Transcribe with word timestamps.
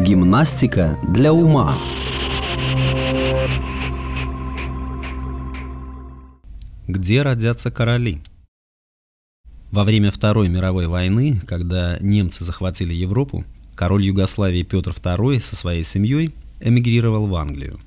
Гимнастика 0.00 0.96
для 1.08 1.32
ума. 1.32 1.76
Где 6.86 7.22
родятся 7.22 7.72
короли? 7.72 8.20
Во 9.72 9.82
время 9.82 10.12
Второй 10.12 10.48
мировой 10.48 10.86
войны, 10.86 11.40
когда 11.44 11.98
немцы 12.00 12.44
захватили 12.44 12.94
Европу, 12.94 13.44
король 13.74 14.04
Югославии 14.04 14.62
Петр 14.62 14.92
II 14.92 15.40
со 15.40 15.56
своей 15.56 15.82
семьей 15.82 16.32
эмигрировал 16.60 17.26
в 17.26 17.34
Англию. 17.34 17.80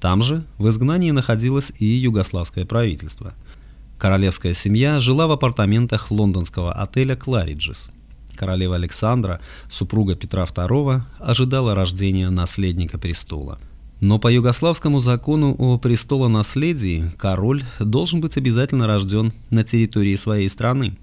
Там 0.00 0.22
же 0.22 0.44
в 0.56 0.70
изгнании 0.70 1.10
находилось 1.10 1.70
и 1.78 1.84
югославское 1.84 2.64
правительство. 2.64 3.34
Королевская 3.98 4.54
семья 4.54 5.00
жила 5.00 5.26
в 5.26 5.32
апартаментах 5.32 6.10
лондонского 6.10 6.72
отеля 6.72 7.14
«Клариджис», 7.14 7.90
королева 8.38 8.76
Александра, 8.76 9.40
супруга 9.68 10.14
Петра 10.14 10.44
II, 10.44 11.02
ожидала 11.18 11.74
рождения 11.74 12.30
наследника 12.30 12.98
престола. 12.98 13.58
Но 14.00 14.18
по 14.18 14.32
югославскому 14.32 15.00
закону 15.00 15.56
о 15.58 15.76
престолонаследии 15.78 17.10
король 17.18 17.64
должен 17.80 18.20
быть 18.20 18.36
обязательно 18.36 18.86
рожден 18.86 19.32
на 19.50 19.64
территории 19.64 20.14
своей 20.14 20.48
страны. 20.48 20.96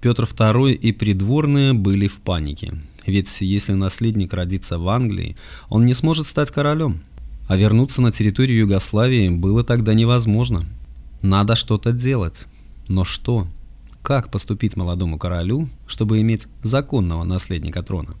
Петр 0.00 0.24
II 0.24 0.72
и 0.72 0.92
придворные 0.92 1.72
были 1.72 2.08
в 2.08 2.18
панике, 2.18 2.74
ведь 3.06 3.40
если 3.40 3.72
наследник 3.72 4.34
родится 4.34 4.78
в 4.78 4.88
Англии, 4.88 5.36
он 5.68 5.86
не 5.86 5.94
сможет 5.94 6.26
стать 6.26 6.50
королем, 6.50 7.02
а 7.48 7.56
вернуться 7.56 8.02
на 8.02 8.10
территорию 8.10 8.58
Югославии 8.58 9.28
было 9.28 9.62
тогда 9.62 9.94
невозможно. 9.94 10.66
Надо 11.22 11.54
что-то 11.54 11.92
делать. 11.92 12.46
Но 12.88 13.04
что? 13.04 13.46
Как 14.06 14.30
поступить 14.30 14.76
молодому 14.76 15.18
королю, 15.18 15.68
чтобы 15.88 16.20
иметь 16.20 16.46
законного 16.62 17.24
наследника 17.24 17.82
трона. 17.82 18.14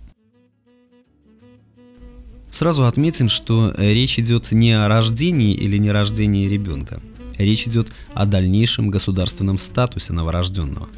Сразу 2.50 2.86
отметим, 2.86 3.28
что 3.28 3.72
речь 3.78 4.18
идет 4.18 4.50
не 4.50 4.72
о 4.72 4.88
рождении 4.88 5.54
или 5.54 5.78
нерождении 5.78 6.48
ребенка. 6.48 7.00
Речь 7.38 7.68
идет 7.68 7.92
о 8.14 8.26
дальнейшем 8.26 8.90
государственном 8.90 9.58
статусе 9.58 10.12
новорожденного. 10.12 10.88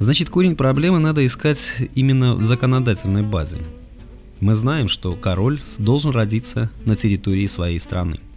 Значит, 0.00 0.30
корень 0.30 0.56
проблемы 0.56 0.98
надо 0.98 1.24
искать 1.24 1.72
именно 1.94 2.34
в 2.34 2.42
законодательной 2.42 3.22
базе. 3.22 3.58
Мы 4.40 4.56
знаем, 4.56 4.88
что 4.88 5.14
король 5.14 5.60
должен 5.78 6.10
родиться 6.10 6.72
на 6.86 6.96
территории 6.96 7.46
своей 7.46 7.78
страны– 7.78 8.18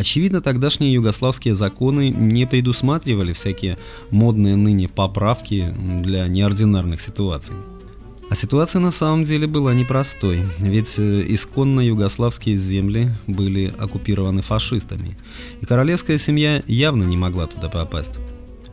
Очевидно, 0.00 0.40
тогдашние 0.40 0.94
югославские 0.94 1.54
законы 1.54 2.08
не 2.08 2.46
предусматривали 2.46 3.34
всякие 3.34 3.76
модные 4.10 4.56
ныне 4.56 4.88
поправки 4.88 5.74
для 6.02 6.26
неординарных 6.26 7.02
ситуаций. 7.02 7.54
А 8.30 8.34
ситуация 8.34 8.80
на 8.80 8.92
самом 8.92 9.24
деле 9.24 9.46
была 9.46 9.74
непростой, 9.74 10.44
ведь 10.58 10.94
э, 10.96 11.24
исконно 11.28 11.82
югославские 11.82 12.56
земли 12.56 13.10
были 13.26 13.74
оккупированы 13.78 14.40
фашистами, 14.40 15.18
и 15.60 15.66
королевская 15.66 16.16
семья 16.16 16.62
явно 16.66 17.02
не 17.02 17.18
могла 17.18 17.46
туда 17.46 17.68
попасть. 17.68 18.14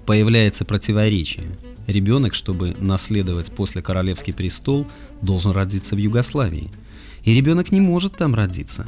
Появляется 0.05 0.63
противоречие. 0.63 1.43
Ребенок, 1.87 2.35
чтобы 2.35 2.73
наследовать 2.79 3.51
после 3.51 3.81
королевский 3.81 4.33
престол, 4.33 4.87
должен 5.21 5.51
родиться 5.51 5.95
в 5.95 5.97
Югославии. 5.97 6.71
И 7.25 7.33
ребенок 7.33 7.73
не 7.73 7.81
может 7.81 8.15
там 8.15 8.33
родиться. 8.33 8.87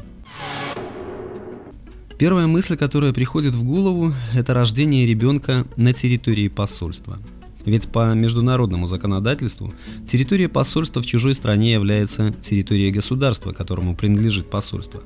Первая 2.19 2.47
мысль, 2.47 2.75
которая 2.75 3.13
приходит 3.13 3.55
в 3.55 3.63
голову, 3.63 4.13
это 4.35 4.53
рождение 4.53 5.05
ребенка 5.05 5.65
на 5.77 5.93
территории 5.93 6.49
посольства. 6.49 7.17
Ведь 7.65 7.87
по 7.87 8.13
международному 8.13 8.87
законодательству 8.89 9.73
территория 10.05 10.49
посольства 10.49 11.01
в 11.01 11.05
чужой 11.05 11.33
стране 11.33 11.71
является 11.71 12.33
территорией 12.33 12.91
государства, 12.91 13.53
которому 13.53 13.95
принадлежит 13.95 14.49
посольство. 14.49 15.01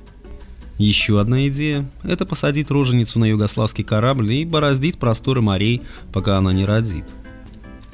Еще 0.80 1.22
одна 1.22 1.48
идея– 1.50 1.88
это 2.04 2.26
посадить 2.26 2.72
роженицу 2.72 3.20
на 3.20 3.26
югославский 3.26 3.84
корабль 3.84 4.34
и 4.34 4.44
бороздить 4.44 4.98
просторы 4.98 5.42
морей, 5.42 5.84
пока 6.12 6.40
она 6.40 6.52
не 6.52 6.66
родит. 6.66 7.06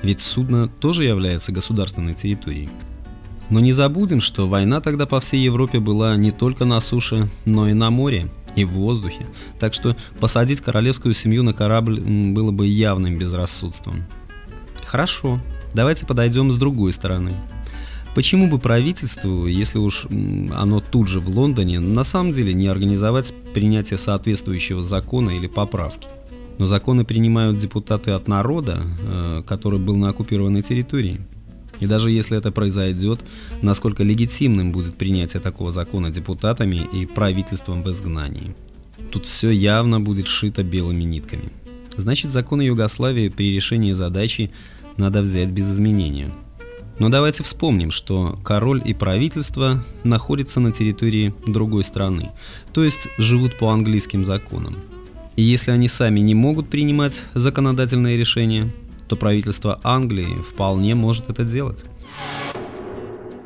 Ведь 0.02 0.22
судно 0.22 0.70
тоже 0.70 1.04
является 1.04 1.52
государственной 1.52 2.14
территорией. 2.14 2.70
Но 3.50 3.60
не 3.60 3.74
забудем, 3.74 4.22
что 4.22 4.48
война 4.48 4.80
тогда 4.80 5.06
по 5.06 5.20
всей 5.20 5.42
Европе 5.42 5.82
была 5.82 6.16
не 6.16 6.32
только 6.32 6.64
на 6.64 6.80
суше, 6.80 7.30
но 7.44 7.68
и 7.68 7.74
на 7.74 7.90
море– 7.90 8.30
и 8.62 8.66
в 8.66 8.72
воздухе, 8.72 9.26
так 9.60 9.74
что 9.74 9.96
посадить 10.20 10.62
королевскую 10.62 11.14
семью 11.14 11.44
на 11.44 11.54
корабль 11.54 12.00
было 12.00 12.52
бы 12.52 12.68
явным 12.68 13.18
безрассудством. 13.18 14.04
Хорошо, 14.86 15.40
давайте 15.74 16.06
подойдем 16.06 16.52
с 16.52 16.58
другой 16.58 16.94
стороны. 16.94 17.32
Почему 18.16 18.50
бы 18.50 18.58
правительству, 18.60 19.46
если 19.46 19.78
уж 19.78 20.06
оно 20.06 20.80
тут 20.80 21.08
же 21.08 21.20
в 21.20 21.30
Лондоне, 21.30 21.80
на 21.80 22.04
самом 22.04 22.34
деле 22.34 22.54
не 22.54 22.68
организовать 22.68 23.34
принятие 23.54 24.00
соответствующего 24.00 24.84
закона 24.84 25.30
или 25.30 25.48
поправки? 25.48 26.08
Но 26.58 26.68
законы 26.68 27.06
принимают 27.06 27.60
депутаты 27.60 28.12
от 28.12 28.28
народа, 28.28 28.82
э, 29.02 29.44
который 29.48 29.80
был 29.80 29.96
на 29.96 30.10
оккупированной 30.10 30.62
территории. 30.62 31.22
И 31.80 31.88
даже 31.88 32.12
если 32.12 32.38
это 32.38 32.52
произойдет, 32.52 33.22
насколько 33.62 34.04
легитимным 34.04 34.72
будет 34.72 34.98
принятие 34.98 35.42
такого 35.42 35.72
закона 35.72 36.10
депутатами 36.10 36.88
и 36.92 37.06
правительством 37.06 37.84
в 37.84 37.92
изгнании. 37.92 38.56
Тут 39.12 39.26
все 39.26 39.50
явно 39.50 40.00
будет 40.00 40.28
шито 40.28 40.64
белыми 40.64 41.04
нитками. 41.04 41.50
Значит, 41.96 42.32
законы 42.32 42.64
Югославии 42.64 43.30
при 43.30 43.54
решении 43.54 43.94
задачи 43.94 44.52
надо 44.98 45.22
взять 45.22 45.50
без 45.50 45.72
изменения. 45.72 46.34
Но 47.00 47.08
давайте 47.08 47.44
вспомним, 47.44 47.92
что 47.92 48.38
король 48.44 48.82
и 48.84 48.94
правительство 48.94 49.82
находятся 50.04 50.60
на 50.60 50.74
территории 50.74 51.34
другой 51.48 51.86
страны, 51.86 52.32
то 52.74 52.84
есть 52.84 53.08
живут 53.18 53.58
по 53.58 53.70
английским 53.70 54.26
законам. 54.26 54.78
И 55.38 55.42
если 55.42 55.72
они 55.72 55.88
сами 55.88 56.20
не 56.20 56.36
могут 56.36 56.70
принимать 56.70 57.22
законодательные 57.34 58.18
решения, 58.18 58.70
то 59.10 59.16
правительство 59.16 59.80
Англии 59.84 60.38
вполне 60.48 60.96
может 60.96 61.30
это 61.30 61.44
делать. 61.44 61.84